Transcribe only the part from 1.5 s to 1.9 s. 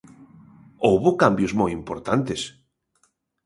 moi